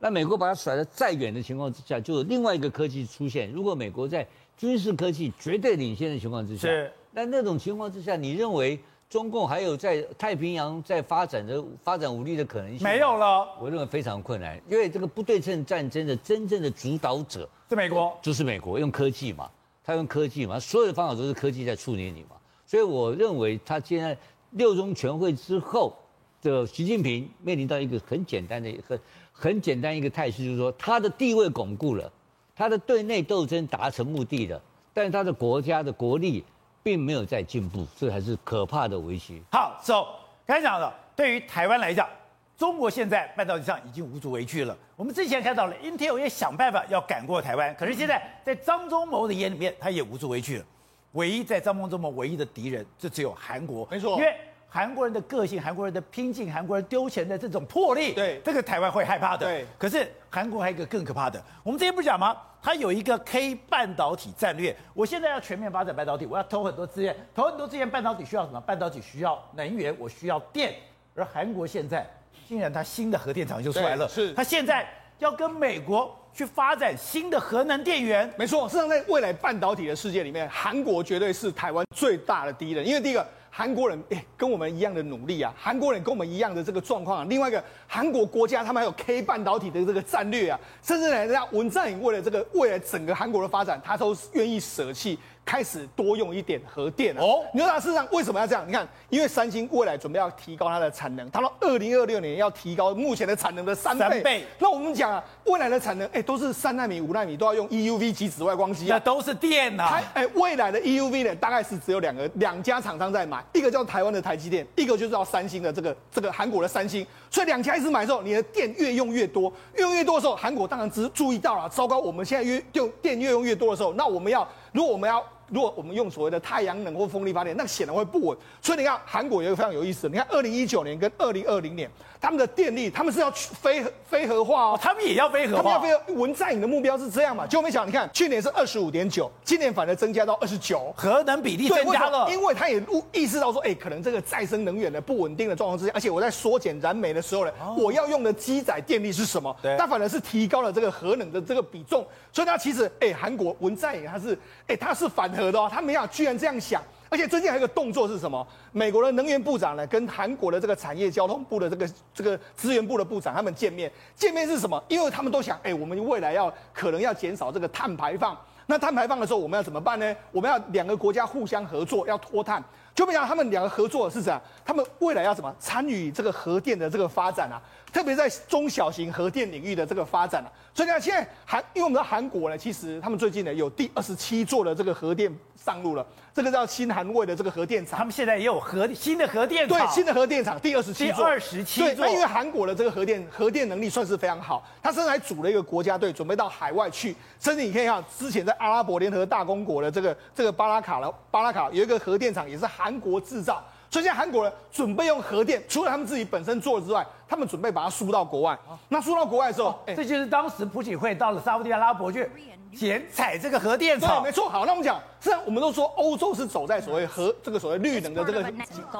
[0.00, 3.50] 那美国把它甩得再远的情况之下，就有另外一个科技出现。
[3.50, 4.24] 如果美国在
[4.56, 8.78] 军事科技绝对领先的情况之下，是那那种情况之下，你认为
[9.10, 12.84] 中共还有在太平洋在发展的发展武力的可能性？
[12.84, 19.50] 没有了，我认为非常困难，因为这个不对称战争的真正的主导者是美国，就是美国用科技嘛，
[19.82, 22.36] 他用科技嘛，所有的方法都是科技在处理你嘛。
[22.64, 24.16] 所以我认为他现在
[24.50, 25.92] 六中全会之后
[26.40, 28.96] 的习近平面临到一个很简单的很。
[29.40, 32.10] 很简单一个态势，就是说他的地位巩固了，
[32.56, 34.60] 他的对内斗争达成目的了，
[34.92, 36.44] 但是他的国家的国力
[36.82, 39.40] 并没有在进步，这还是可怕的危机。
[39.52, 40.08] 好，走、so,，
[40.44, 42.08] 刚才讲了，对于台湾来讲，
[42.56, 44.76] 中国现在半导体上已经无足为惧了。
[44.96, 50.64] 我们之前看到了，Intel 也想办法要赶过台湾，可是现在在张忠谋的眼里面，他也无足为惧了。
[51.12, 53.86] 唯一在张忠谋唯一的敌人，就只有韩国。
[53.90, 54.34] 没错，因为
[54.70, 59.46] 韩国人的个性、韩国人的拼劲、韩国人丢钱的这种魄力，对这个台湾会害怕的。
[59.46, 62.36] 对，可是韩国还有一个更可怕的，我们之前不是讲吗？
[62.60, 64.76] 它有一个 K 半导体战略。
[64.92, 68.60] 我现在要全面发展半导体，我要投很多资源，投很多资源，半导体需要什么？
[68.60, 70.74] 半导体需要能源，我需要电。
[71.14, 72.06] 而韩国现在
[72.46, 74.86] 竟然它新的核电厂就出来了，是它现在
[75.18, 78.30] 要跟美国去发展新的核能电源。
[78.36, 83.26] 没错，事实上在未来半导体的世界里面，韩国绝对是台湾最大的敌人，因为第一个。
[83.58, 85.52] 韩国人哎，跟我们一样的努力啊！
[85.58, 87.26] 韩国人跟我们一样的这个状况啊。
[87.28, 95.18] 另外一个，韩国国家他们还有 K 半导体的这个战略啊，甚至呢，人家文在寅为了这个未来整个韩国的发展，他都愿意舍弃。
[95.48, 98.68] 开始多用一点核电哦，你说它事实上为什么要这样？
[98.68, 104.04] 你看，因为三星未来准备要提高它的产能，它到二零二六年要提高目前的产能的三倍。
[104.10, 104.44] 三倍。
[104.58, 110.02] 那我们讲啊，未来的产能，哎，都是三纳米、五纳米都要用 EUV 及紫外光机啊，那都是电呐、啊。
[110.12, 117.06] 哎，未来的 EUV 呢，大概是只有两个两家厂商在买，一个叫台湾的台积电，一个就是叫三星的这个这个韩国的三星。
[117.30, 125.24] 所以两家一直买的时候，你的电越用越多，越用越多的时候，韩国当然只注意到了，糟糕，我们现在越用电越用越多的时候，那我们要如果我们要。
[125.48, 128.36] 如果我们用所谓的太阳能或风力发电，那显然会不稳。
[128.60, 131.90] 所以你看，韩国有一个非常有意思，你看二零一九年跟二零二零年。
[132.20, 135.62] 他们的电力，他们是要去非非核化哦，他们也要非核化。
[135.62, 137.46] 他们要非核文在寅的目标是这样嘛？
[137.46, 142.28] 结果没想到，你看去年是二十五点九，今年反而增加到二十九，核能比例增加了。
[142.30, 149.54] 因为他也意识到说，哎，可能这个再生能源的不稳定的状况之下，而且我在缩减燃煤的时候呢，我要用的机载电力是什么？
[149.62, 152.04] 对，他反而是提高了这个核能的这个比重。
[152.32, 156.82] 所以他其实，哎，韩国文在寅他是，哎，他是反核的哦，他没有居然这样想。
[157.10, 158.46] 而且最近还有一个动作是什么？
[158.72, 163.90] 美国的能源部长呢，跟韩国的这个产业交通部的这个这个资源部的部长他们见面。
[164.14, 164.82] 见面是什么？
[164.88, 168.36] 因为他们都想，哎、我们未来要可能要减少这个碳排放。
[168.70, 170.14] 那碳排放的时候，我们要怎么办呢？
[170.30, 172.62] 我们要两个国家互相合作，要脱碳。
[172.94, 174.42] 就没想到他们两个合作是怎样？
[174.62, 177.62] 他们未来要怎么参与这个核电的这个发展啊？
[177.90, 180.52] 特别在中小型核电领域的这个发展啊。
[180.74, 186.06] 所以呢，现在韩，因为我们的韩国呢，其实他们最近呢有第二十七座的这个核电上路了。
[186.32, 192.06] 这个叫新韩卫的这个核电厂，他们现在也有核新的核电厂，对，新的核电厂第二十七座，第二十七座。
[192.06, 197.16] 对，因为韩国的这个核电核电能力算是非常好，他甚至还组了一个国家队，准备到海外去。
[197.40, 203.62] 甚至你可以看，之前在阿拉伯联合大公国的这个这个巴拉卡了，巴拉卡有一个核电厂也是韩国制造。
[203.90, 208.56] 所以现在韩国人准备用核电，除了他们自己本身做之外，他们准备把它输到国外。
[208.90, 212.30] 那输到国外的时候，这就是当时朴槿惠到了沙乌地阿拉伯去。
[212.76, 214.48] 剪彩这个核电厂，对，没错。
[214.48, 218.44] 好，那我们讲，虽然我们都说欧洲是走在所谓核这个所谓绿能的这个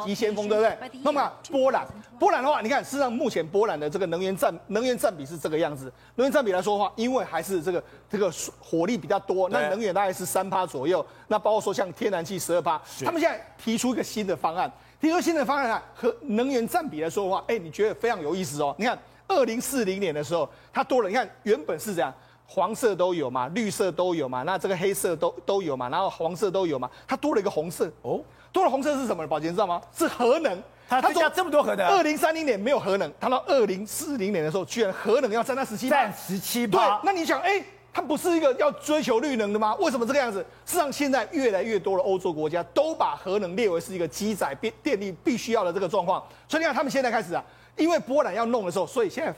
[0.05, 1.01] 急先锋，对不对？
[1.03, 1.87] 那么波兰，
[2.19, 5.93] 波兰的话，你看，事实上目前波兰的这个能源占能源占比是这个样子。
[6.17, 11.05] 能源占比来说的话，因为还是这个这个火力比较多，那能源大概是三趴左右。
[11.27, 18.75] 那包括说像天然气十二趴，他们现在提出一个新的方案，提出新的方案啊，和能源占比来说的话，哎，你觉得非常有意思哦。
[18.79, 22.13] 你看，二零四零年的时候，它多了，你看原本是这样。
[22.51, 29.27] 黄色都有嘛，绿色都有嘛，那这个黑色都都有嘛，然后黄色都有嘛，它多了一个红色哦，多了红色是什么？
[29.27, 29.81] 宝杰知道吗？
[29.95, 30.61] 是核能。
[30.91, 36.67] 它增加这么多核能，二零三零年没有核能，它到二零四零年的时候，居然核能要占到十七，占十七。
[36.67, 39.75] 对，那你想，哎，它不是一个要追求绿能的吗？
[39.75, 40.39] 为什么这个样子？
[40.65, 47.45] 事实上，现在越来越多的欧洲国家都把核能列为是一个机载电电力必须要的这个状况，所以你看他们现在开始啊，
[47.77, 49.31] 因为波兰要弄的时候，所以现在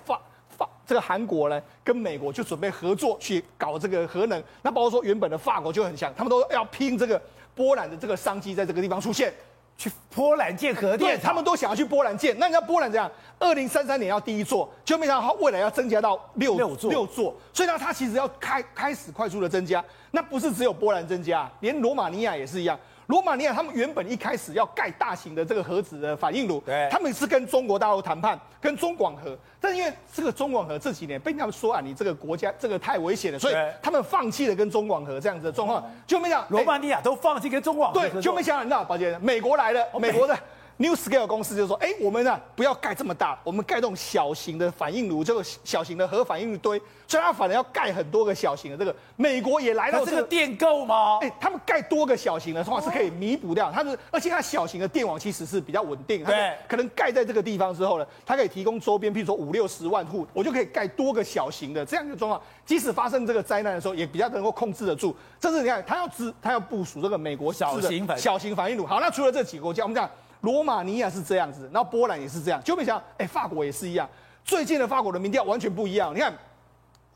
[0.60, 0.68] 发。
[0.86, 4.42] 这个韩国呢，跟美国就准备合作去搞这个核能。
[4.62, 7.20] 那包括说原本的法国就很强，他们都要拼这个
[7.54, 9.32] 波兰的这个商机在这个地方出现，
[9.78, 12.36] 去波兰建核电厂，他们都想要去波兰建。
[12.38, 13.10] 那你知道波兰怎样？
[13.38, 17.34] 二零三三年要第一座，就没想到未来要增加到六六座，六座。
[17.52, 19.82] 所以呢，它其实要开开始快速的增加。
[20.10, 22.78] 那不是只有波兰增加，连罗马尼亚也是一样。
[23.10, 40.38] 罗马尼亚他们原本一开始要盖大型的这个核子的反应炉，对，他们是跟中国大陆谈判，跟中广核，但是因为这个中广核这几年被他们说啊，你这个国家这个太危险了，所以他们放弃了跟中广核这样子的状况，就没想罗马尼亚都放弃跟中广核，对，就没想到宝杰，美国来了，美国的。
[40.80, 48.78] New Scale 公司就说：“哎，我们呢不要盖这么大，我们盖这种小型的反应炉，这个小型的核反应堆，所以它反而要盖很多个小型的。
[48.78, 51.18] 这个美国也来到这个电够吗？
[51.20, 53.70] 哎，他们盖多个小型的话是可以弥补掉。
[53.70, 56.24] 它是，而且它小型的电网其实是比较稳定。
[56.24, 62.40] 对，可能盖在这个地方之后呢，它可以提供周边，譬如说五六十万户，我就可以盖多个小型的这样一个状况。
[62.64, 65.14] 即使发生这个灾难的时候，也比较能够控制得住。
[65.38, 68.86] 这是你看，它要支，它要部署这个美国小型反小型反应炉。
[68.86, 70.08] 好，那除了这几个国家，我们讲。”
[70.40, 74.08] 罗马尼亚是这样子，然后波兰也是这样，就没想到，哎，法国也是一样。
[74.44, 76.14] 最近的法国的民调完全不一样。
[76.14, 76.32] 你看，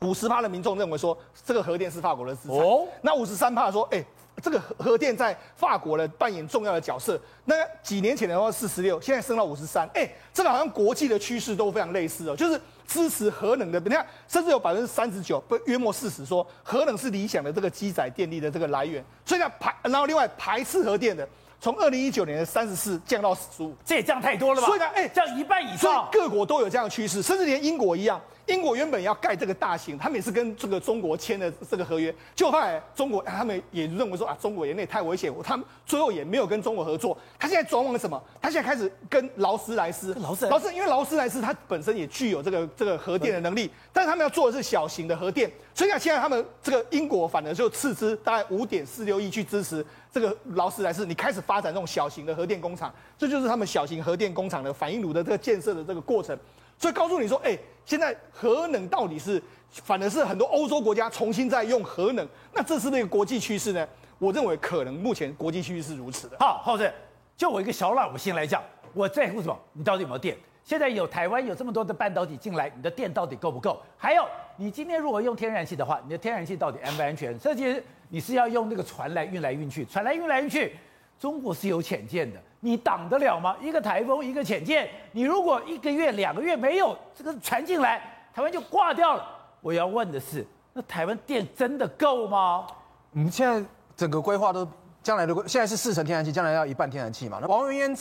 [0.01, 4.03] 五十趴的民众认为说这个核电是法国的资产，哦那五十三趴说，哎、
[4.41, 7.19] 这个核核电在法国呢扮演重要的角色。
[7.45, 21.27] 那几年前的话四十六，现在升到五十三，哎，这个好像国际的趋势都非常类似哦，就是支持核能的，你看，甚至有百分之三十九，不约莫四十说核能是理想的这个机载电力的这个来源，所以呢排，然后另外排斥核电的，
[21.59, 24.67] 从二零一九年的三十四降到十五，这也降太多了吧？
[24.67, 26.09] 所以呢，哎，降一半以所以上。
[26.11, 28.21] 各国都有这样的趋势，甚至连英国一样。
[28.47, 37.17] 英国原本要盖这个大型，他们也是跟这个中国签的这个合约，就后来中国他们也认为说啊，中国也那也太危险，他们最后也没有跟中国合作。
[37.39, 38.21] 他现在转往什么？
[38.39, 56.37] 他现在开始跟劳斯莱斯，劳斯莱斯劳斯，因为劳斯莱斯它本身也具有这个这个核电的能力，但是他们要做的是小型的核电，所以呢，现在他们这个英国反而就斥资大概五点四六亿去支持这个劳斯莱斯，你开始发展这种小型的核电工厂，这就是他们小型核电工厂的反应炉的这个建设的这个过程。
[56.77, 63.87] 所以告诉你说，哎，现在核能到底是，反而是很多欧洲国家重新在用核能，那这是那个国际趋势呢？
[64.17, 66.37] 我认为可能目前国际趋势是如此的。
[66.39, 66.91] 好，浩正，
[67.35, 69.59] 就我一个小老百姓来讲，我在乎什么？
[69.73, 70.37] 你到底有没有电？
[70.63, 73.79] 现在有台湾有这么多的半导体进来，你的电到底够不够？
[73.97, 74.25] 还有，
[74.57, 77.39] 你今天如果用天然气的话，你的天然气到底安不安全？
[77.39, 80.75] 甚至你是要用那个船来运来运去，船来运来运去，
[81.19, 82.41] 中国是有潜舰的。
[82.65, 83.55] 你挡得了吗？
[83.61, 88.01] 一个台风，一个潜舰，你如果一个月、两个月没有这个船进来，
[88.33, 89.23] 台湾就挂掉了。
[89.61, 92.65] 我要问的是，那台湾电真的够吗？
[93.13, 93.63] 我们现在
[93.95, 94.67] 整个规划都
[95.03, 97.37] 将来的规，现在是四成天然气，将来要一半天然气嘛。
[97.39, 97.95] 那王文渊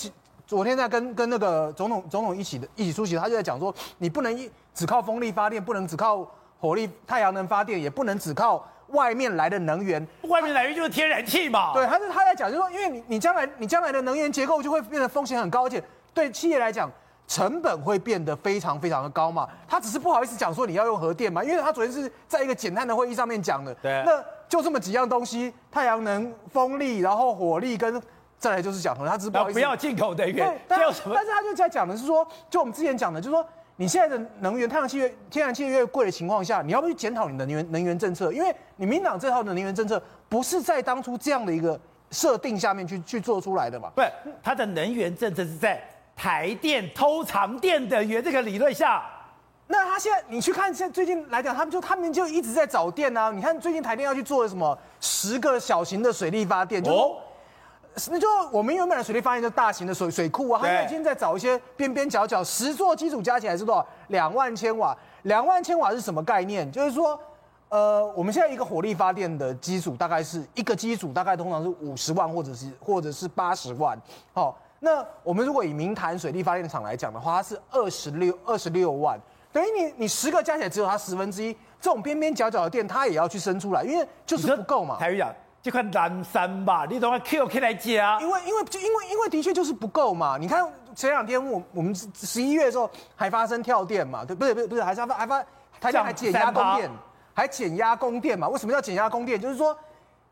[0.47, 6.27] 昨天在跟跟那个总统总统一起的一起出席，他就在讲说，你不能一只靠风力发电，不能只靠
[6.59, 8.67] 火力、太阳能发电，也不能只靠。
[8.95, 11.75] 外面来的能源，外面来源就是天然气嘛。
[11.75, 15.83] 对，他是他在讲，就是说，因为你你将来你将来的能源结构就会变得风险很高，而且
[16.15, 16.91] 对企业来讲，
[17.27, 19.49] 成本会变得非常非常的高嘛。
[19.69, 23.75] 他只是不好意思讲说你要用核电嘛，因为他昨天是在一个简单的会议上面讲的。
[23.83, 28.01] 对，那就这么几样东西：太阳能、风力，然后火力跟
[28.39, 29.55] 再来就是讲核，他只是不好意思。
[29.55, 30.47] 不要进口能源。
[30.47, 33.47] 对，但是但是他就在讲的是说，就我们之前讲的，就是说。
[33.77, 38.33] 你现在的能源，太阳气越天然气越贵的情况下，你要不去检讨你的能源能源政策？
[38.33, 41.79] 因为你民党这套的能源政策不是在当初这样的一个
[42.13, 43.91] 设定下面去去做出来的嘛？
[43.97, 44.09] 不是，
[44.43, 45.83] 它的能源政策是在
[46.15, 49.03] 台电偷藏电的原这个理论下。
[49.67, 53.33] 那他现在你去看，现在最近来讲，他们就他们就一直在找电啊。
[53.33, 56.93] 你看最近台电要去做什么十个小型的水力发电，就。
[56.93, 57.17] 哦
[58.11, 63.87] 那就我们原本的水力发电就大型的水水库啊，他们已经在找一些边边角角，十座机组加起来是多少？
[64.09, 64.97] 两万千瓦。
[65.23, 66.71] 两万千瓦是什么概念？
[66.73, 67.19] 就是说，
[67.69, 73.97] 呃，我们现在一个火力发电的机组大概是一个机组大概通常是五十万或者是或者是八十万。
[74.33, 79.19] 好，那我们如果以明潭水力发电厂来讲的话，它是二十六二十六万，
[79.53, 81.57] 等于你你十个加起来只有它十分之一。
[81.81, 84.97] 这种边边角角的电，它也要去生出来，因为就是不够嘛。
[84.99, 85.33] 台语讲。
[85.65, 88.21] 这块蓝山吧，你等下 Q 可以来加。
[88.21, 90.37] 因为因为就因为因为的确就是不够嘛。
[90.39, 90.63] 你看
[90.95, 94.53] 前两天我我们十一月的时候还发生跳电嘛，对不对？
[94.53, 95.43] 不是不是还发还发
[95.81, 96.91] 台电还减压供电，
[97.33, 98.47] 还减压供电嘛？
[98.47, 99.41] 为什么要减压供电？
[99.41, 99.75] 就是说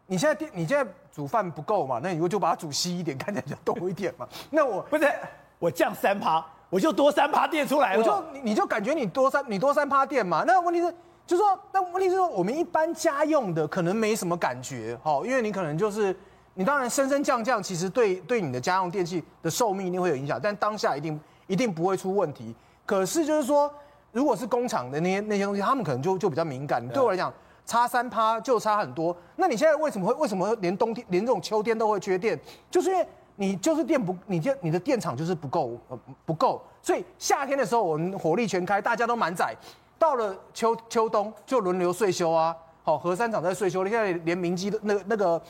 [0.05, 4.29] 你现在电你现在煮饭不够嘛，那你就把它煮稀一点，看起来就多一点嘛。
[4.53, 5.11] 那我不是
[5.59, 7.99] 我降三趴，我就多三趴电出来了。
[7.99, 10.45] 我就你你就感觉你多三你多三趴电嘛。
[10.47, 10.95] 那问题是。
[11.27, 16.15] 就是说，但问题是说，我们一般家用的可能没什么感觉，好，因为你可能就是，
[16.55, 22.55] 你当然升升降降，其实对对你的家用电器的寿命一定会有影响，但当下一定一定不会出问题。
[22.85, 23.73] 可是就是说，
[24.11, 26.87] 如果是工厂的那些那些东西，他们可能就就比较敏感。
[26.89, 27.33] 对我来讲，
[27.65, 29.17] 差三趴就差很多。
[29.37, 32.39] 那你现在为什么会为什么连冬天连这种秋天都会缺电？
[32.71, 33.07] 就是因为
[33.37, 39.57] 你就是电不，你电你的电厂就是不够，呃不够，所以夏天的时候我们火力全开，大家都满载。
[40.03, 45.41] 到了秋秋冬就轮流岁休啊，好，核三厂在岁休，你现在连明基的那个那个，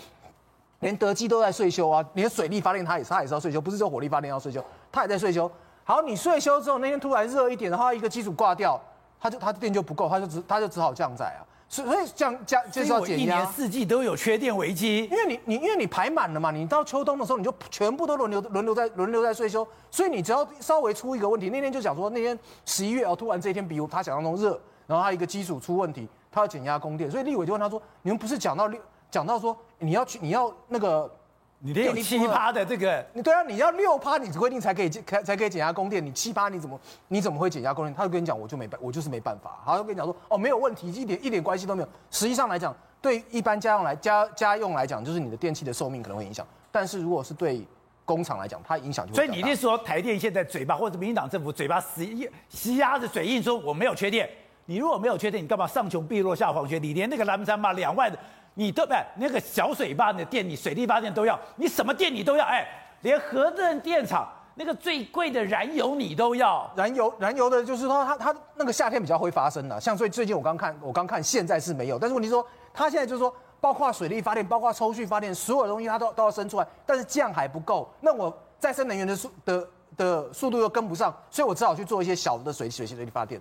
[0.81, 4.63] 连德基都在岁休啊，连水力发电它也它也是要岁休，不是说火力发电要岁休，
[4.93, 5.51] 它也在岁休。
[5.85, 8.79] 好，你岁休之后那天突然热一点，的话一个机组挂掉，
[9.19, 11.41] 它就它的电就不够，它就只它就只好降载啊。
[11.73, 13.23] 所以所以降降就是要减压。
[13.23, 28.79] 一年四季都有缺电危机，因为你你因为你排满了嘛，你到秋冬的时候你就全部都轮流轮流在轮流在税收，所以你只要稍微出一个问题，那天就讲说那天十一月哦，突然这一天比他想象中热，然后他一个机组出问题，他要减压供电，所以立委就问他说，你们不是讲到六
[29.11, 31.11] 讲到说你要去你要那个。
[31.65, 37.95] 你得有七趴的这个，你对啊，你要六趴，你规定才可以开才可以减压供电，你七趴你怎么你怎么会减压供电？
[37.95, 39.63] 他就跟你讲，我就没办，我就是没办法。
[39.65, 41.89] 他就跟你讲说，哦，没有问题，一点一点关系都没有。
[42.11, 46.45] 实际上来讲，对一般家用来家家用来讲，就是你的电器的寿命可能会影响。
[46.73, 47.65] 但是如果是对
[48.05, 49.17] 工厂来讲，它影响就会。
[49.17, 52.05] 所以你是说台电现在嘴巴或者民进党政府嘴巴死
[52.49, 54.29] 死鸭子嘴硬说我没有缺电，
[54.67, 56.83] 你如果没有缺电，你干嘛上穷碧落下黄泉？
[56.83, 58.19] 你连那个蓝山嘛两万的，
[58.55, 62.67] 你都不那个小水坝的电，你水力发电都要，你什么电你都要，哎，
[63.01, 66.71] 连核电电厂那个最贵的燃油你都要。
[66.77, 73.35] 燃油燃油的就是说它它那个夏天比较会发生的，像最最近我刚看我刚看现在是没有，但是问题说它现在就是说。
[73.63, 77.89] 包括水力发电，包括抽蓄发电，所有的东西它都都要生出来，但是这样还不够。
[78.01, 83.41] 那我再生能源的速的的速度又跟不上，所以我只好去做一些小的水水力发电。